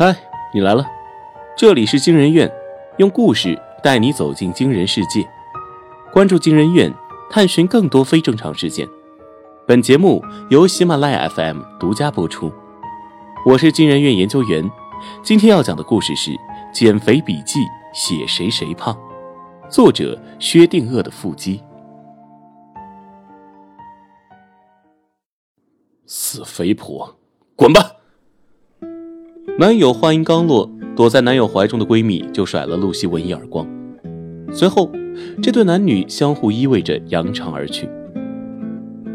[0.00, 0.14] 嗨，
[0.54, 0.86] 你来了，
[1.56, 2.48] 这里是惊人院，
[2.98, 5.28] 用故事带你走进惊人世界。
[6.12, 6.94] 关注惊人院，
[7.28, 8.88] 探寻更多非正常事件。
[9.66, 12.52] 本节目由喜马拉雅 FM 独家播出。
[13.44, 14.70] 我是惊人院研究员，
[15.20, 16.30] 今天要讲的故事是
[16.72, 17.58] 《减肥笔记》，
[17.92, 18.96] 写谁谁胖。
[19.68, 21.60] 作者薛定谔的腹肌。
[26.06, 27.16] 死肥婆，
[27.56, 27.97] 滚吧！
[29.56, 33.66] 男友话音刚落，躲在男友怀中的闺蜜就甩了陆希文一耳光。
[34.52, 34.90] 随后，
[35.42, 37.88] 这对男女相互依偎着扬长而去。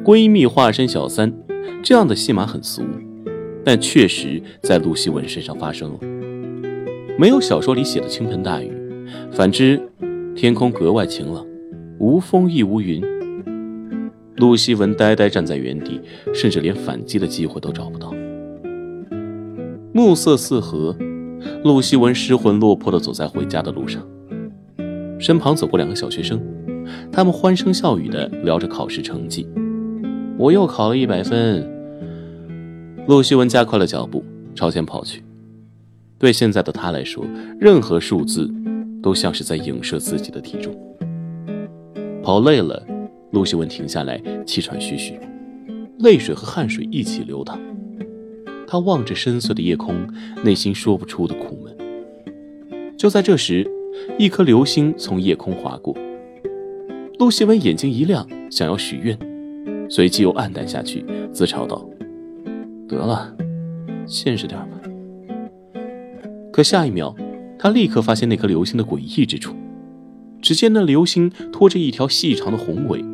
[0.03, 1.33] 闺蜜化身小三，
[1.81, 2.83] 这样的戏码很俗，
[3.63, 5.99] 但确实在陆希文身上发生了。
[7.17, 8.71] 没有小说里写的倾盆大雨，
[9.31, 9.81] 反之，
[10.35, 11.45] 天空格外晴朗，
[11.99, 13.01] 无风亦无云。
[14.37, 16.01] 陆西文呆呆站在原地，
[16.33, 18.13] 甚至连反击的机会都找不到。
[19.95, 20.97] 暮色四合，
[21.63, 24.03] 陆希文失魂落魄地走在回家的路上，
[25.19, 26.41] 身旁走过两个小学生，
[27.11, 29.47] 他们欢声笑语地聊着考试成绩。
[30.35, 31.63] 我又考了一百分。
[33.07, 34.23] 陆希文加快了脚步
[34.55, 35.23] 朝前跑去。
[36.17, 37.23] 对现在的他来说，
[37.59, 38.51] 任何数字
[38.99, 40.75] 都像是在影射自己的体重。
[42.23, 42.83] 跑累了，
[43.29, 45.19] 陆希文停下来，气喘吁吁，
[45.99, 47.59] 泪水和汗水一起流淌。
[48.73, 49.95] 他望着深邃的夜空，
[50.43, 51.77] 内心说不出的苦闷。
[52.97, 53.69] 就在这时，
[54.17, 55.95] 一颗流星从夜空划过。
[57.19, 59.15] 陆西文眼睛一亮，想要许愿，
[59.87, 61.87] 随即又黯淡下去，自嘲道
[62.89, 63.37] ：“得了，
[64.07, 64.81] 现实点吧。”
[66.51, 67.15] 可下一秒，
[67.59, 69.53] 他立刻发现那颗流星的诡异之处。
[70.41, 73.05] 只见那流星拖着一条细长的红尾。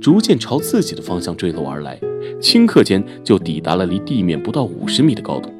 [0.00, 2.00] 逐渐朝自己的方向坠落而来，
[2.40, 5.50] 顷刻间就抵达了离地面不到五十米的高度。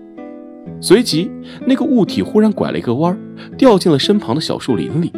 [0.81, 1.31] 随即，
[1.67, 3.19] 那个物体忽然拐了一个弯，
[3.57, 5.13] 掉进了身旁的小树林里。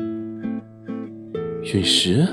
[1.73, 2.27] 陨石。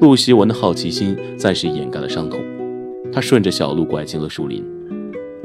[0.00, 2.40] 陆希文的好奇心暂时掩盖了伤痛，
[3.12, 4.64] 他顺着小路拐进了树林，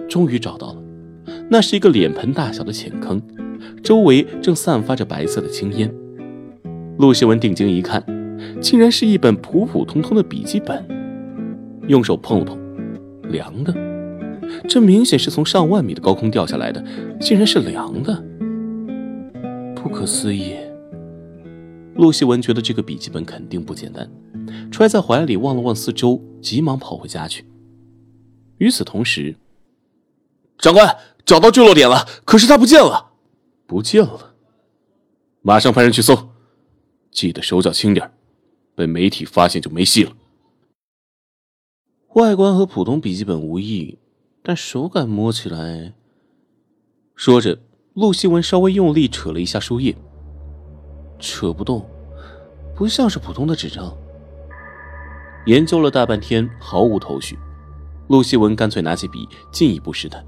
[0.09, 0.83] 终于找到了，
[1.50, 3.21] 那是一个脸盆大小的浅坑，
[3.81, 5.94] 周围正散发着白色的青烟。
[6.97, 8.03] 陆希文定睛一看。
[8.59, 10.83] 竟然是一本普普通通的笔记本，
[11.91, 12.57] 用手碰了碰，
[13.29, 13.74] 凉的。
[14.68, 16.84] 这明显是从上万米的高空掉下来的，
[17.19, 18.24] 竟然是凉的，
[19.75, 20.56] 不可思议。
[21.96, 24.09] 陆希文觉得这个笔记本肯定不简单，
[24.72, 27.46] 揣在怀里望了望四周，急忙跑回家去。
[28.57, 29.35] 与此同时，
[30.57, 33.12] 长官找到坠落点了，可是它不见了，
[33.68, 34.35] 不见了，
[35.41, 36.30] 马上派人去搜，
[37.12, 38.09] 记得手脚轻点。
[38.74, 40.12] 被媒体发现就没戏了。
[42.13, 43.97] 外观和普通笔记本无异，
[44.44, 45.94] 但手感摸起来……
[47.16, 47.57] 说着，
[47.94, 49.95] 陆希文稍微用力扯了一下书页，
[51.19, 51.85] 扯不动，
[52.75, 53.95] 不像是普通的纸张。
[55.45, 57.39] 研究了大半天，毫无头绪。
[58.09, 60.21] 陆希文干脆拿起笔进一步试探，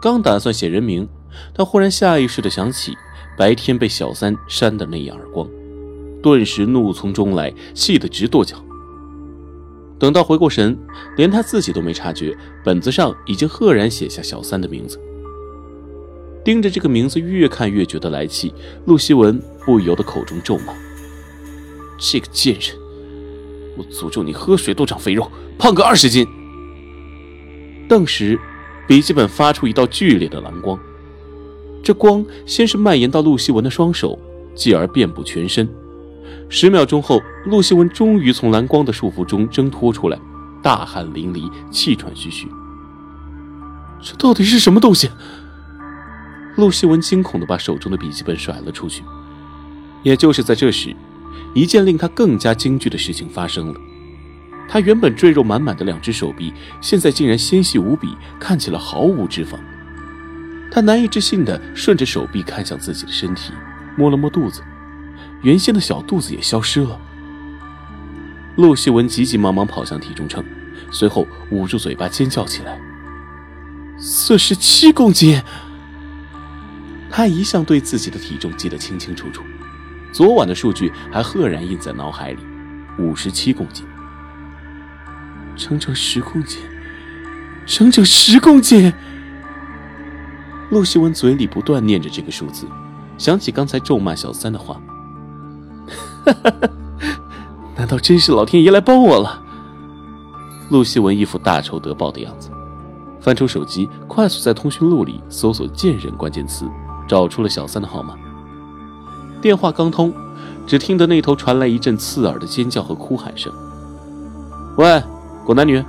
[0.00, 1.06] 刚打算写人名，
[1.52, 2.96] 他忽然下意识的想起
[3.36, 5.46] 白天被小三扇的那一耳光。
[6.22, 8.56] 顿时怒从中来，气得直跺脚。
[10.04, 10.76] 等到回过神，
[11.16, 15.00] 连他自己都没察觉，本子上已经赫然写下小三的名字。
[16.44, 18.52] 盯着这个名字，越看越觉得来气，
[18.84, 20.74] 陆希文不由得口中咒骂
[21.96, 22.76] ：“这个贱人！
[23.78, 25.26] 我诅咒你喝水都长肥肉，
[25.56, 26.26] 胖个二十斤！”
[27.88, 28.38] 顿时，
[28.86, 30.78] 笔记本发出一道剧烈的蓝光，
[31.82, 34.18] 这光先是蔓延到陆希文的双手，
[34.54, 35.66] 继而遍布全身。
[36.56, 40.16] 十秒钟后，陆希文终于从蓝光的束缚中挣脱出来，
[40.62, 42.46] 大汗淋漓，气喘吁吁。
[44.00, 45.10] 这到底是什么东西？
[46.54, 49.02] 陆希文惊恐地把手中的笔记本甩了出去。
[50.04, 50.94] 也就是在这时，
[51.54, 53.80] 一件令他更加惊惧的事情发生了：
[54.68, 59.58] 他原本赘肉满满的两只手臂，现在竟然纤细无比，看起来毫无脂肪。
[60.70, 63.52] 他难以置信地顺着手臂看向自己的身体，
[63.96, 64.62] 摸了摸肚子。
[65.44, 66.98] 原先的小肚子也消失了。
[68.56, 70.42] 陆希文急急忙忙跑向体重秤，
[70.90, 72.80] 随后捂住嘴巴尖叫起来
[73.98, 75.40] ：“四十七公斤！”
[77.10, 79.42] 他一向对自己的体重记得清清楚楚，
[80.12, 82.38] 昨晚的数据还赫然印在脑海里：
[82.98, 83.84] 五十七公斤，
[85.54, 86.60] 整整十公斤，
[87.66, 88.92] 整整十公斤！
[90.70, 92.66] 陆希文嘴里不断念着这个数字，
[93.18, 94.80] 想起刚才咒骂小三的话。
[96.24, 96.68] 哈哈哈！
[97.76, 99.42] 难道真是老天爷来帮我了？
[100.70, 102.50] 陆希文一副大仇得报的样子，
[103.20, 106.66] 翻出手机，快速在通讯录里搜索“贱人”关键词，
[107.06, 108.14] 找出了小三的号码。
[109.42, 110.12] 电话刚通，
[110.66, 113.52] 只听得那头传来一阵刺耳的尖叫和哭喊声
[114.78, 115.02] ：“喂，
[115.46, 115.84] 狗男女，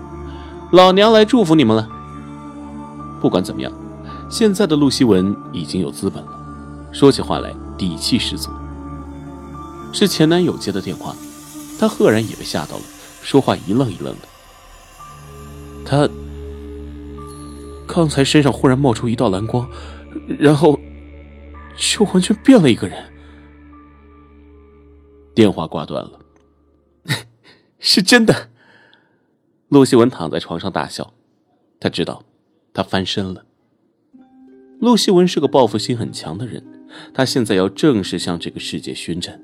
[0.72, 1.88] 老娘来祝福你们了！”
[3.22, 3.72] 不管怎么样，
[4.30, 6.32] 现在的陆希文已经有资本了，
[6.92, 8.50] 说起话来底气十足。
[9.96, 11.16] 是前男友接的电话，
[11.80, 12.84] 他赫然也被吓到了，
[13.24, 14.28] 说话一愣一愣的。
[15.84, 16.10] 他。
[17.88, 19.70] 刚才身上忽然冒出一道蓝光，
[20.40, 20.78] 然后
[21.78, 23.14] 就完全变了一个人。
[25.36, 26.20] 电话挂断了，
[27.80, 28.50] 是真的。
[29.70, 31.14] 陆希文躺在床上大笑，
[31.80, 32.24] 他知道
[32.74, 33.46] 他翻身了。
[34.80, 36.66] 陆希文是个报复心很强的人，
[37.14, 39.40] 他现在要正式向这个世界宣战。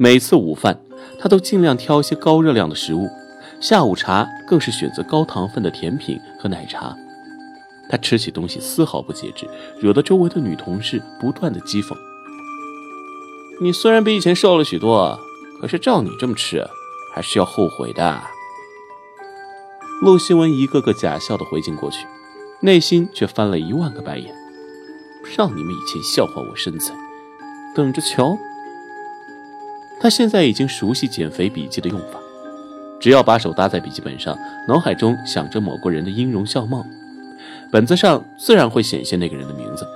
[0.00, 0.78] 每次午饭，
[1.18, 3.08] 他都尽量挑一些高热量的食物。
[3.60, 6.96] 下午茶更是选择高糖分的甜品和奶茶，
[7.90, 9.48] 他吃起东西丝毫不节制，
[9.80, 11.96] 惹得周围的女同事不断的讥讽。
[13.60, 15.18] 你虽然比以前瘦了许多，
[15.60, 16.64] 可是照你这么吃，
[17.12, 18.22] 还是要后悔的。
[20.00, 22.06] 陆希文一个个假笑的回敬过去，
[22.60, 24.32] 内心却翻了一万个白眼。
[25.36, 26.94] 让你们以前笑话我身材，
[27.74, 28.38] 等着瞧。
[30.00, 32.18] 他现在已经熟悉减肥笔记的用法。
[33.00, 34.36] 只要把手搭在笔记本上，
[34.66, 36.84] 脑海中想着某个人的音容笑貌，
[37.70, 39.86] 本子上自然会显现那个人的名字，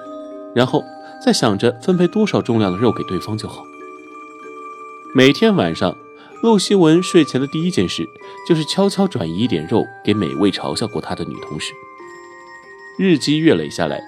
[0.54, 0.84] 然后
[1.20, 3.64] 再想着分配多少重量的肉给对方就好。
[5.14, 5.96] 每天晚上，
[6.42, 8.08] 陆希文睡前的第一件事
[8.48, 11.72] 就是悄悄转移一点肉给每位嘲笑过他的女同事。
[12.98, 14.00] 日积月累下来，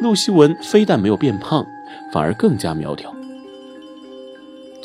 [0.00, 1.66] 陆希文非但没有变胖，
[2.12, 3.15] 反而更加苗条。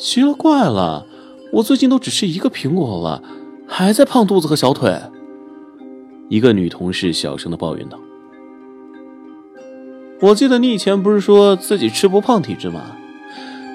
[0.02, 1.06] 奇了怪了，
[1.52, 3.22] 我最近都只吃一个苹果了。
[3.68, 5.00] 还在胖肚子和小腿，
[6.28, 7.96] 一个女同事小声的抱怨道
[10.20, 12.96] ：“我记得你以前不是说自己吃不胖体质吗？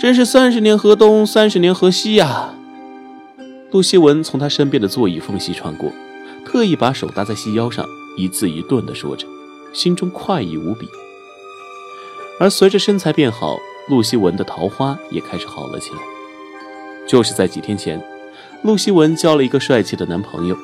[0.01, 2.53] 真是三十年河东，三十年河西呀！”
[3.71, 5.89] 陆希文从他身边的座椅缝隙穿过，
[6.45, 7.85] 特意把手搭在细腰上，
[8.17, 9.25] 一字一顿的说着，
[9.71, 10.89] 心中快意无比。
[12.37, 13.55] 而随着身材变好，
[13.87, 15.97] 陆希文的桃花也开始好了起来。
[17.07, 18.01] 就是在几天前。
[18.63, 20.57] 陆希文交了一个帅气的男朋友，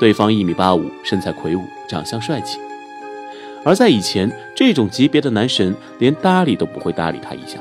[0.00, 2.58] 对方一米八五，身材魁梧，长相帅气。
[3.64, 7.58] 而在以前，这种级别的男神连搭理都不会搭理他一下。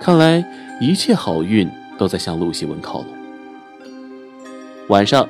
[0.00, 0.44] 看来
[0.80, 3.06] 一切好运都在向陆希文靠拢。
[4.88, 5.28] 晚上，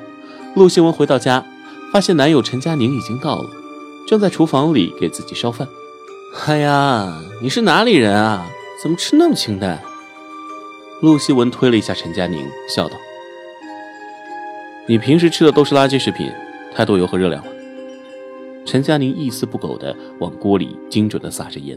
[0.55, 1.45] 陆希文回到家，
[1.93, 3.49] 发现男友陈佳宁已经到了，
[4.07, 5.67] 正在厨房里给自己烧饭。
[6.47, 8.47] 哎呀，你是哪里人啊？
[8.81, 9.81] 怎么吃那么清淡？
[11.01, 12.95] 陆希文推了一下陈佳宁，笑道。
[14.85, 16.31] 你平时吃的都是垃圾食品，
[16.75, 17.51] 太多油和热量了。
[18.65, 21.75] 陈佳宁一丝不苟地往锅里精准地撒着盐。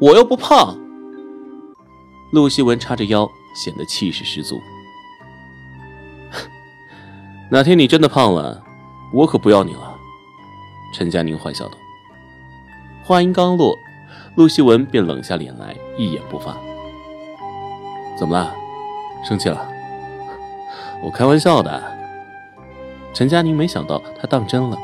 [0.00, 0.78] 我又不胖。
[2.32, 4.60] 陆希文叉着腰，显得气势十足。
[7.50, 8.62] 哪天你真的胖了，
[9.12, 9.98] 我可不要你了。
[10.94, 11.72] 陈佳宁坏笑道。
[13.02, 13.76] 话音刚落，
[14.36, 16.56] 陆希文便冷下脸来，一言不发。
[18.22, 18.54] 怎么了？
[19.24, 19.60] 生气了？
[21.02, 21.82] 我开玩笑的。
[23.12, 24.78] 陈佳宁没想到他当真了，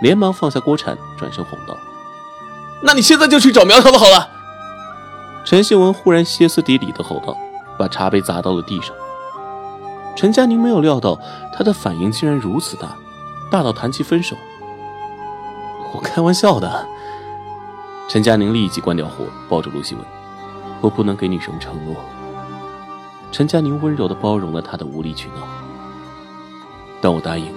[0.00, 1.76] 连忙放下锅铲，转身哄道
[2.80, 4.30] ：“那你现在就去找苗条的好了。”
[5.44, 7.36] 陈希文忽然歇斯底里的吼道，
[7.78, 8.96] 把茶杯砸到了地上。
[10.16, 11.20] 陈佳宁没有料到
[11.54, 12.96] 他的反应竟然如此大，
[13.50, 14.34] 大到谈起分手。
[15.92, 16.88] 我开玩笑的。
[18.08, 20.02] 陈佳宁立即关掉火，抱着陆希文
[20.80, 21.94] ：“我不能给你什么承诺。”
[23.30, 25.46] 陈佳宁温柔的包容了他的无理取闹，
[27.00, 27.54] 但我答应你，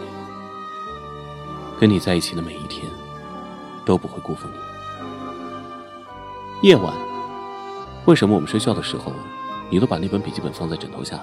[1.79, 2.85] 跟你在一起的每一天
[3.85, 6.67] 都不会辜负你。
[6.67, 6.93] 夜晚，
[8.05, 9.11] 为什么我们睡觉的时候，
[9.69, 11.19] 你都把那本笔记本放在枕头下？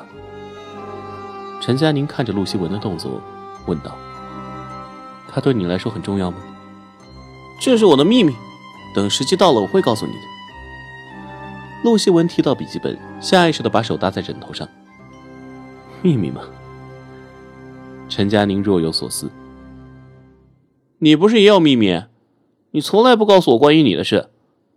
[1.61, 3.21] 陈佳宁看着陆希文的动作，
[3.67, 3.95] 问道
[5.31, 6.39] ：“他对你来说很重要吗？”
[7.61, 8.35] 这是我的秘密，
[8.95, 10.38] 等时机到了，我会告诉你的。
[11.85, 14.69] 陆希文提到笔记本，下意识的把手搭在枕头上。
[16.03, 16.43] 秘密吗？
[18.09, 19.31] 陈佳宁若有所思。
[20.99, 22.03] 你不是也有秘密？
[22.73, 24.29] 你从来不告诉我关于你的事，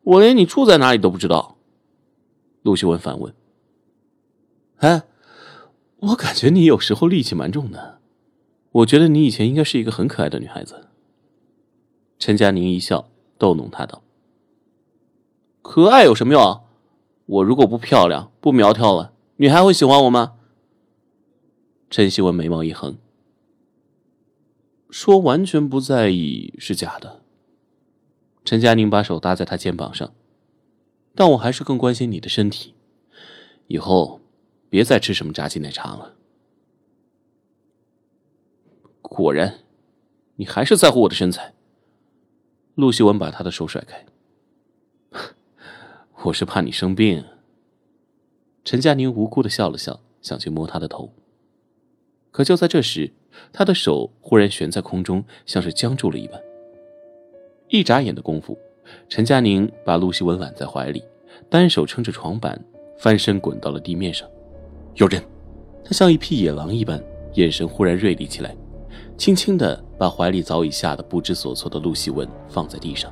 [0.03, 1.57] 我连你住在哪里都不知道。
[2.61, 3.33] 陆希文反问。
[4.77, 5.03] 哎，
[5.97, 7.99] 我感觉你有时候戾气蛮重的。
[8.71, 10.87] 我觉得你以前应该是一个很可爱的女孩子。
[12.19, 14.03] 陈佳宁一笑，逗弄他道
[15.61, 16.61] ：“可爱有什么用？”
[17.31, 20.37] 我如果不漂亮、不苗条了，你还会喜欢我吗？
[21.89, 22.97] 陈希文眉毛一横，
[24.89, 27.21] 说完全不在意是假的。
[28.43, 30.13] 陈佳宁把手搭在他肩膀上，
[31.15, 32.75] 但我还是更关心你的身体。
[33.67, 34.19] 以后
[34.69, 36.15] 别再吃什么炸鸡奶茶了。
[39.01, 39.59] 果然，
[40.35, 41.53] 你还是在乎我的身材。
[42.75, 44.05] 陆希文把他的手甩开。
[46.23, 47.23] 我是怕你生病。
[48.63, 51.11] 陈佳宁无辜的笑了笑，想去摸他的头。
[52.29, 53.11] 可就在这时，
[53.51, 56.39] 他的手忽然悬在空中，像是僵住了一般。
[57.69, 58.55] 一眨眼的功夫，
[59.09, 61.03] 陈佳宁把陆希文揽在怀里，
[61.49, 62.63] 单手撑着床板，
[62.99, 64.29] 翻身滚到了地面上。
[64.95, 65.23] 有人！
[65.83, 68.55] 他像一匹野狼一般，眼神忽然锐利起来，
[69.17, 73.11] 轻轻的把怀里早已吓得不知所措的陆希文放在地上，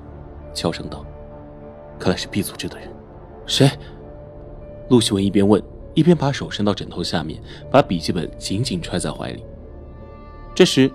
[0.54, 1.04] 悄声道
[1.98, 2.88] ：“看来是 B 组织的人。”
[3.50, 3.70] 谁？
[4.88, 5.62] 陆希文一边问。
[5.96, 9.44] 一边把手伸到枕头下面，把笔记本紧紧揣在怀里。
[10.56, 10.90] 这时，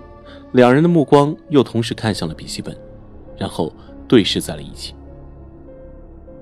[0.53, 2.75] 两人的目光又同时看向了笔记本，
[3.37, 3.71] 然后
[4.07, 4.95] 对视在了一起。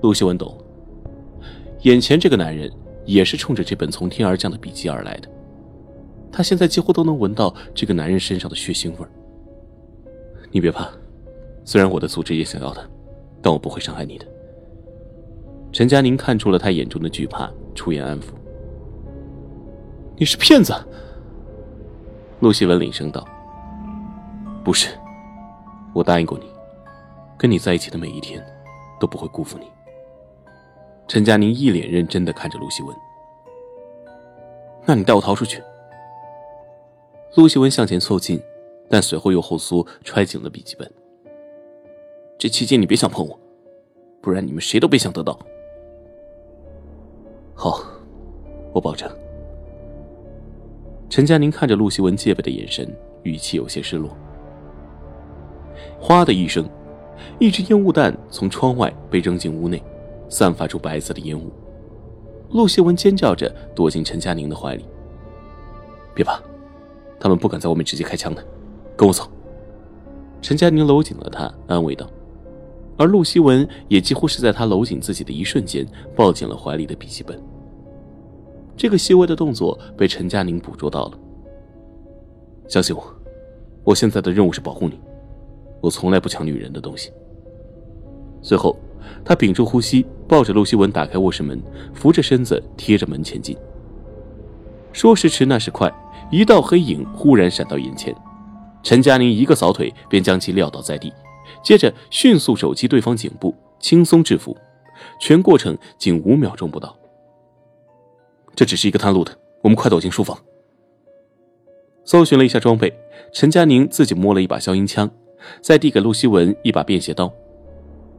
[0.00, 0.56] 陆希文懂，
[1.82, 2.72] 眼前这个男人
[3.04, 5.28] 也是冲着这本从天而降的笔记而来的。
[6.32, 9.06] 他现在几乎都能闻到这个男人身上的血腥味。
[10.52, 10.88] 你别怕，
[11.64, 12.80] 虽然我的组织也想要他，
[13.42, 14.26] 但我不会伤害你的。
[15.74, 18.26] 陈佳宁看出了他眼中的惧怕，出言安抚。
[20.16, 20.72] 你是骗子，
[22.38, 23.26] 陆希文领声道
[24.64, 24.96] ：“不是，
[25.92, 26.46] 我答应过你，
[27.36, 28.40] 跟你在一起的每一天，
[29.00, 29.66] 都不会辜负你。”
[31.08, 32.96] 陈佳宁一脸认真的看着陆希文
[34.86, 35.60] ：“那你带我逃出去。”
[37.34, 38.40] 陆希文向前凑近，
[38.88, 40.88] 但随后又后缩，揣紧了笔记本。
[42.38, 43.36] 这期间你别想碰我，
[44.22, 45.36] 不然你们谁都别想得到。
[47.54, 47.82] 好，
[48.72, 49.08] 我保证。
[51.08, 52.92] 陈佳宁看着陆希文戒备的眼神，
[53.22, 54.10] 语气有些失落。
[56.00, 56.68] 哗的一声，
[57.38, 59.82] 一只烟雾弹从窗外被扔进屋内，
[60.28, 61.52] 散发出白色的烟雾。
[62.50, 64.84] 陆希文尖叫着躲进陈佳宁的怀里。
[66.12, 66.40] 别怕，
[67.18, 68.44] 他们不敢在外面直接开枪的。
[68.96, 69.30] 跟我走。
[70.42, 72.06] 陈佳宁搂紧了他，安慰道。
[72.96, 77.40] 而陆希文也几乎是在他搂紧自己的一瞬间，抱紧了怀里的笔记本。
[78.76, 81.18] 这个细微的动作被陈佳宁捕捉到了。
[82.68, 83.04] 相信我，
[83.84, 84.98] 我现在的任务是保护你，
[85.80, 87.12] 我从来不抢女人的东西。
[88.42, 88.76] 随后，
[89.24, 91.60] 他屏住呼吸，抱着陆希文打开卧室门，
[91.92, 93.56] 扶着身子贴着门前进。
[94.92, 95.92] 说时迟，那时快，
[96.30, 98.14] 一道黑影忽然闪到眼前，
[98.82, 101.12] 陈佳宁一个扫腿便将其撂倒在地，
[101.62, 104.56] 接着迅速手击对方颈部，轻松制服，
[105.20, 106.96] 全过程仅五秒钟不到。
[108.54, 110.38] 这只是一个探路的，我们快走进书房。
[112.04, 112.92] 搜寻了一下装备，
[113.32, 115.10] 陈佳宁自己摸了一把消音枪，
[115.60, 117.32] 再递给陆希文一把便携刀，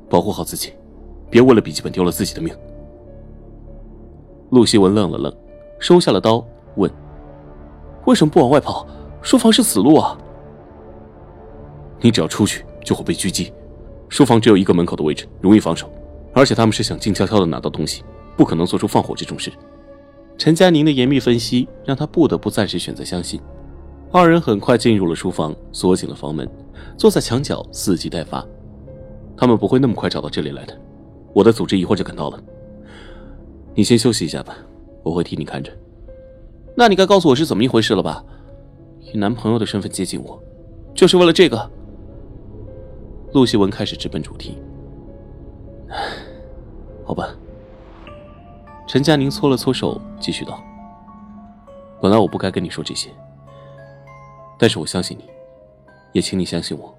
[0.09, 0.73] 保护好自己，
[1.29, 2.55] 别为了笔记本丢了自己的命。
[4.49, 5.35] 陆希文愣了愣，
[5.79, 6.91] 收下了刀，问
[8.05, 8.87] ：“为什么不往外跑？
[9.21, 10.17] 书房是死路啊！
[11.99, 13.51] 你只要出去就会被狙击，
[14.07, 15.91] 书房只有一个门口的位置，容易防守，
[16.33, 18.03] 而且他们是想静悄悄的拿到东西，
[18.37, 19.51] 不可能做出放火这种事。”
[20.37, 23.41] 陈佳宁的严密分析让他不得不暂时选择相信。
[24.11, 26.47] 二人很快进入了书房，锁紧了房门，
[26.97, 28.45] 坐在墙角伺机待发。
[29.35, 30.77] 他们不会那么快找到这里来的，
[31.33, 32.39] 我的组织一会儿就赶到了。
[33.73, 34.55] 你先休息一下吧，
[35.03, 35.71] 我会替你看着。
[36.77, 38.23] 那你该告诉我是怎么一回事了吧？
[39.01, 40.41] 以男朋友的身份接近我，
[40.93, 41.71] 就是为了这个？
[43.35, 44.57] 陆希文开始直奔主题。
[47.03, 47.35] 好吧。
[48.87, 50.63] 陈佳宁搓了搓手，继续道
[52.01, 53.09] ：“本来我不该跟你说这些，
[54.57, 55.25] 但是我相信你，
[56.13, 56.95] 也请你相信我，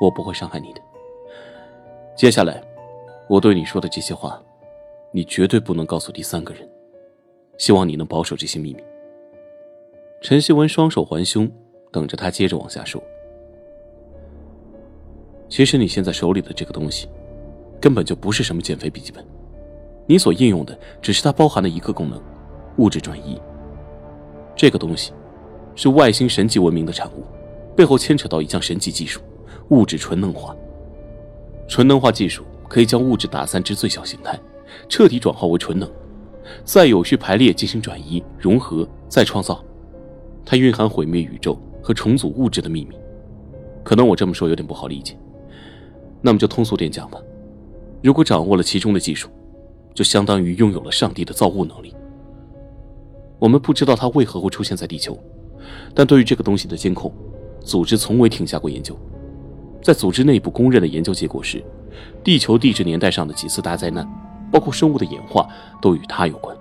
[0.00, 0.80] 我不会伤害你的。
[2.14, 2.62] 接下来，
[3.28, 4.40] 我对你说的这些话，
[5.10, 6.70] 你绝对不能告诉第三个人。
[7.58, 8.84] 希望你能保守这些秘密。”
[10.22, 11.50] 陈希文双手环胸，
[11.90, 13.02] 等着他接着往下说。
[15.52, 17.06] 其实你现在手里的这个东西，
[17.78, 19.22] 根本就不是什么减肥笔记本。
[20.06, 22.18] 你所应用的只是它包含的一个功能，
[22.78, 23.38] 物质转移。
[24.56, 25.12] 这个东西
[25.74, 27.26] 是外星神级文明的产物，
[27.76, 29.20] 背后牵扯到一项神级技术——
[29.68, 30.56] 物质纯能化。
[31.68, 34.40] 纯能化技术可以将物质打散至最小形态，
[34.88, 35.86] 彻底转化为纯能，
[36.64, 39.62] 再有序排列进行转移、融合、再创造。
[40.46, 42.96] 它蕴含毁灭宇宙和重组物质的秘密。
[43.84, 45.14] 可能我这么说有点不好理解，
[46.22, 47.18] 那么就通俗点讲吧。
[48.02, 49.28] 如果掌握了其中的技术，
[49.92, 51.94] 就相当于拥有了上帝的造物能力。
[53.38, 55.18] 我们不知道它为何会出现在地球，
[55.94, 57.12] 但对于这个东西的监控，
[57.60, 58.96] 组织从未停下过研究。
[59.82, 61.62] 在组织内部公认的研究结果是，
[62.22, 64.08] 地球地质年代上的几次大灾难，
[64.50, 65.48] 包括生物的演化，
[65.80, 66.56] 都与它有关。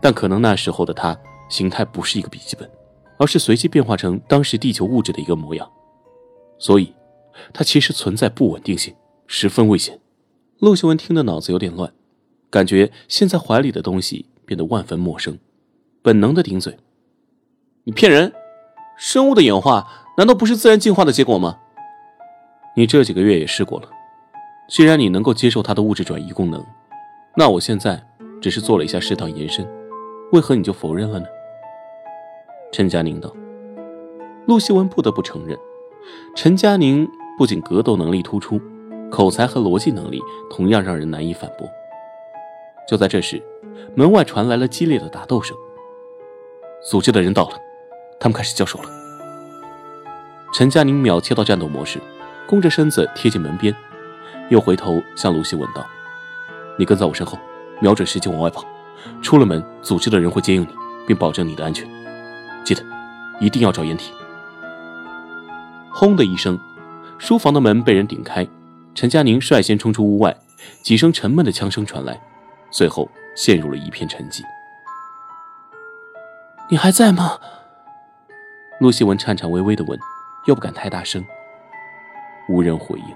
[0.00, 1.16] 但可能那时候的它
[1.48, 2.68] 形态不是一个笔记本，
[3.16, 5.70] 而是随机变化成当时地球物质的一个模样，
[6.58, 6.92] 所以
[7.52, 8.94] 它其实存在不稳定性，
[9.26, 9.98] 十分危险。
[10.58, 11.92] 陆秀文听得脑子有点乱，
[12.50, 15.38] 感觉现在怀里的东西变得万分陌生，
[16.02, 16.78] 本能的顶嘴
[17.84, 18.32] ：“你骗人！
[18.96, 21.58] 生物的演化难道不是自然进化的结果吗？”
[22.76, 23.88] 你这几个月也试过了，
[24.68, 26.64] 既然你能够接受它的物质转移功能，
[27.36, 28.04] 那我现在
[28.40, 29.68] 只是做了一下适当延伸，
[30.32, 31.26] 为何你就否认了呢？
[32.72, 33.32] 陈佳宁道。
[34.46, 35.58] 陆希文不得不承认，
[36.34, 38.60] 陈佳宁不仅格斗能力突出，
[39.10, 41.68] 口才和逻辑能力同样让人难以反驳。
[42.88, 43.42] 就在这时，
[43.94, 45.56] 门外传来了激烈的打斗声。
[46.82, 47.56] 组织的人到了，
[48.20, 48.88] 他们开始交手了。
[50.52, 52.00] 陈佳宁秒切到战斗模式。
[52.46, 53.74] 弓着身子贴近门边，
[54.50, 55.82] 又回头向卢西问道
[56.78, 57.38] ：“你跟在我身后，
[57.80, 58.62] 瞄准时机往外跑。
[59.22, 60.68] 出了门，组织的人会接应你，
[61.06, 61.88] 并保证你的安全。
[62.62, 62.84] 记得，
[63.40, 64.12] 一定要找掩体。”
[65.90, 66.60] 轰的一声，
[67.24, 68.46] 书房的门被人顶开，
[68.94, 70.36] 陈佳宁率先冲出屋外，
[70.82, 72.20] 几声沉闷的枪声传来，
[72.70, 74.42] 随后陷入了一片沉寂。
[76.68, 77.38] “你还在吗？”
[78.78, 79.98] 陆希文颤颤巍巍地问，
[80.44, 81.24] 又不敢太大声。
[82.46, 83.06] 无人回应。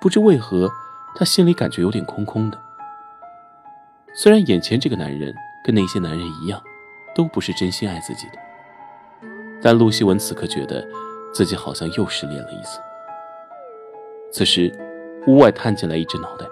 [0.00, 0.68] 不知为何，
[1.14, 2.60] 他心里感觉有点空空的。
[4.16, 5.32] 虽然眼前这个男人
[5.64, 6.60] 跟那些男人一样，
[7.14, 9.28] 都不是真心爱自己的，
[9.62, 10.84] 但陆希文此刻觉得
[11.34, 12.78] 自己好像又失恋了一次。
[14.30, 14.72] 此时，
[15.26, 16.46] 屋外探进来一只脑袋：“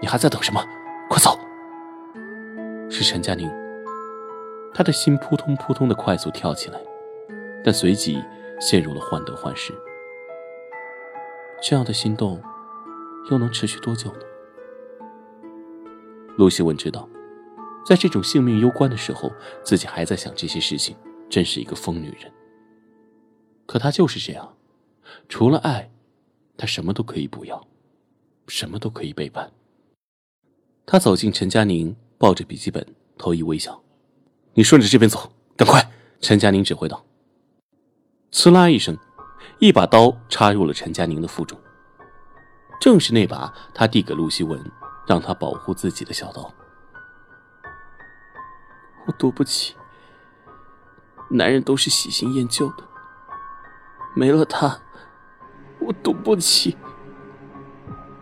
[0.00, 0.64] 你还在等什么？
[1.10, 1.36] 快走！”
[2.88, 3.50] 是陈佳宁。
[4.72, 6.78] 他的心扑通扑通的快速跳起来，
[7.64, 8.22] 但随即
[8.60, 9.72] 陷入了患得患失。
[11.60, 12.40] 这样的心动，
[13.32, 14.20] 又能持续多久呢？
[16.36, 17.08] 陆西文知道，
[17.84, 19.32] 在这种性命攸关的时候，
[19.64, 20.96] 自己还在想这些事情，
[21.28, 22.32] 真是一个疯女人。
[23.68, 24.56] 可他就是这样，
[25.28, 25.90] 除了爱，
[26.56, 27.68] 他什么都可以不要，
[28.46, 29.52] 什么都可以背叛。
[30.86, 32.86] 他走进陈佳宁，抱着笔记本，
[33.18, 33.78] 投以微笑
[34.56, 37.04] ：“你顺着这边走，赶快！”陈佳宁指挥道。
[38.32, 38.96] 呲啦一声。
[39.60, 41.58] 一把刀插入了陈佳宁的腹中，
[42.80, 44.58] 正是那把他递给陆希文，
[45.06, 46.52] 让他保护自己的小刀。
[49.06, 49.74] 我赌不起，
[51.28, 52.87] 男人都是喜新厌旧的，
[54.18, 54.76] 没了他，
[55.78, 56.76] 我赌不起。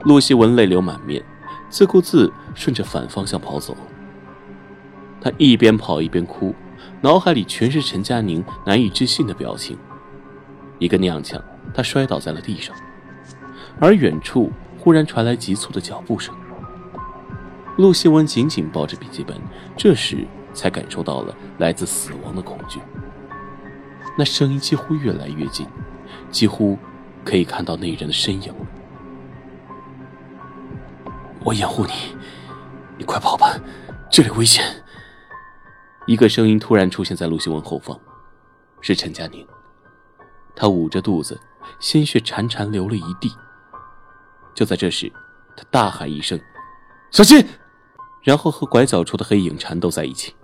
[0.01, 1.25] 陆希文泪流满面，
[1.71, 3.75] 自顾自顺着反方向跑走。
[5.23, 6.55] 他一边跑一边哭，
[7.01, 9.79] 脑海里全是陈佳宁难以置信的表情。
[10.79, 11.41] 一个踉跄，
[11.73, 12.77] 他摔倒在了地上，
[13.81, 16.35] 而远处忽然传来急促的脚步声。
[17.79, 19.35] 陆希文紧紧抱着笔记本，
[19.79, 22.81] 这时才感受到了来自死亡的恐惧。
[24.17, 25.67] 那声音几乎越来越近，
[26.31, 26.79] 几乎
[27.25, 28.55] 可以看到那人的身影。
[31.45, 31.93] 我掩护你，
[32.97, 33.55] 你快跑吧，
[34.11, 34.65] 这里危险。
[36.07, 37.99] 一个声音突然出现在陆希文后方，
[38.81, 39.47] 是陈佳宁。
[40.55, 41.39] 他捂着肚子，
[41.79, 43.31] 鲜血潺潺流了一地。
[44.55, 45.13] 就在这时，
[45.55, 46.41] 他大喊一声
[47.13, 47.47] ：“小心！”
[48.25, 50.35] 然后和拐角处的黑影缠斗在一起。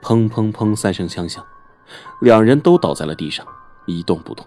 [0.00, 1.44] 砰砰砰三声枪响，
[2.20, 3.46] 两人都倒在了地上，
[3.86, 4.46] 一动不动。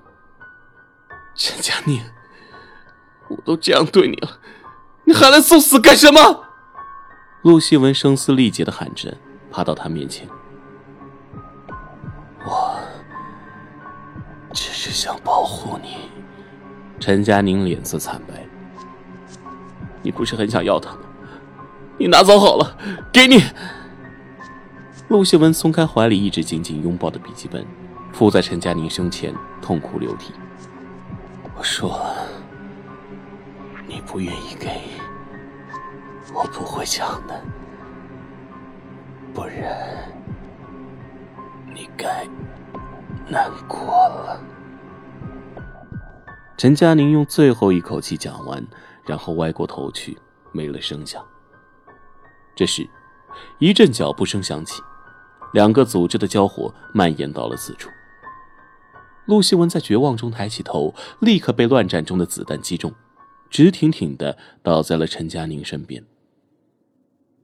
[1.36, 2.02] 陈佳宁，
[3.28, 4.40] 我都这样对你了，
[5.04, 6.46] 你还来送死干什么？
[7.42, 9.18] 陆希文声嘶力竭的喊着，
[9.52, 10.28] 爬到他面前。
[12.46, 12.80] 我
[14.54, 16.10] 只是想保护你，
[17.00, 18.48] 陈佳宁脸色惨白。
[20.02, 21.00] 你不是很想要他吗？
[21.98, 22.78] 你拿走好了，
[23.12, 23.44] 给你。
[25.08, 27.66] 陆秀文松开怀里一直紧紧拥抱的笔记本，
[28.12, 30.34] 伏在陈佳宁胸前，痛哭流涕。
[31.56, 32.28] 我说了，
[33.88, 34.82] 你不愿意给，
[36.34, 37.40] 我不会抢的，
[39.32, 40.12] 不然
[41.74, 42.28] 你该
[43.30, 44.42] 难过了。
[46.58, 48.66] 陈佳宁用最后一口气讲完，
[49.06, 50.18] 然后歪过头去，
[50.52, 51.24] 没了声响。
[52.56, 52.90] 这时，
[53.60, 54.82] 一阵脚步声响起，
[55.56, 57.90] 两个组织的交火蔓延到了此处。
[59.26, 62.94] 陆希文在绝望中抬起头，立刻被乱战中的子弹击中，
[63.50, 66.04] 直挺挺的倒在了陈佳宁身边。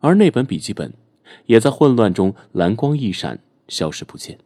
[0.01, 0.93] 而那本笔记本，
[1.45, 4.37] 也在混乱中蓝光一闪，消失不见。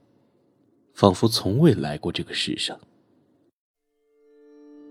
[0.93, 2.79] 仿佛从未来过这个世上。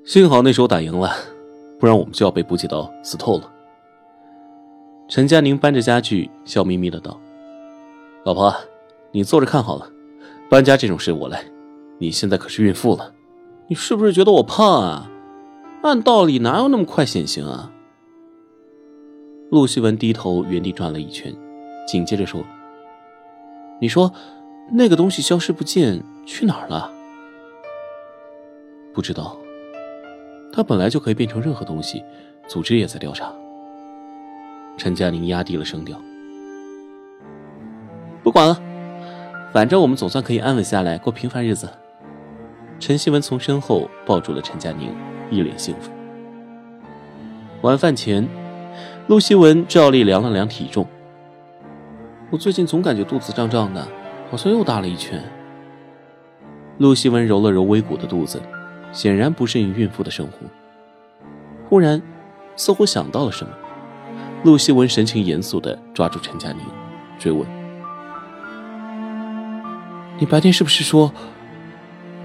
[0.04, 1.14] 幸好那时候打赢了，
[1.78, 3.50] 不然我们就要被补给到死透了。
[5.08, 7.18] 陈佳宁搬着家具，笑眯眯的道
[8.24, 8.54] ：“老婆，
[9.12, 9.86] 你坐着看好了，
[10.48, 11.44] 搬家这种事我来。
[11.98, 13.12] 你现在可是孕妇了，
[13.68, 15.10] 你是不是觉得我胖啊？
[15.82, 17.70] 按道理哪有那么快显形啊？”
[19.52, 21.36] 陆希文低头原地转了一圈，
[21.86, 22.42] 紧接着说
[23.78, 24.10] ：“你说，
[24.72, 26.90] 那个东西消失不见，去哪儿了？
[28.94, 29.36] 不知道。
[30.50, 32.02] 它本来就可以变成任何东西，
[32.48, 33.30] 组织也在调查。”
[34.78, 36.00] 陈佳宁压低了声调
[38.24, 38.60] ：“不管了，
[39.52, 41.68] 反正我们总算可以安稳下来过平凡日子。”
[42.80, 44.92] 陈希文从身后抱住了陈佳宁，
[45.30, 45.92] 一脸幸福。
[47.62, 48.26] 晚饭前。
[49.06, 50.86] 陆希文照例量了量体重。
[52.30, 53.86] 我最近总感觉肚子胀胀的，
[54.30, 55.22] 好像又大了一圈。
[56.78, 58.40] 陆希文揉了揉微鼓的肚子，
[58.92, 60.38] 显然不适应孕妇的生活。
[61.68, 62.00] 忽然，
[62.56, 63.52] 似乎想到了什么，
[64.42, 66.60] 陆希文神情严肃的抓住陈佳宁，
[67.18, 67.46] 追问
[70.18, 71.12] ：“你白天是不是说，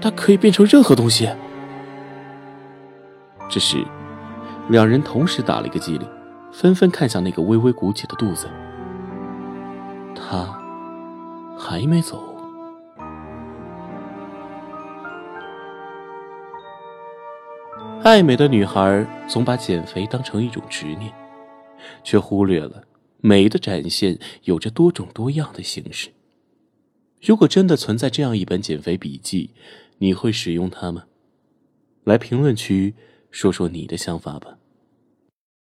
[0.00, 1.28] 它可以变成任何东西？”
[3.48, 3.84] 这时，
[4.68, 6.08] 两人同时打了一个激灵。
[6.52, 8.48] 纷纷看向那个微微鼓起的肚子，
[10.16, 10.58] 他
[11.56, 12.20] 还没走。
[18.02, 21.12] 爱美的女孩总把减肥当成一种执念，
[22.02, 22.82] 却忽略了
[23.20, 26.10] 美的展现有着多种多样的形式。
[27.20, 29.50] 如果真的存在这样一本减肥笔记，
[29.98, 31.04] 你会使用它吗？
[32.04, 32.94] 来评论区
[33.30, 34.59] 说说你的想法吧。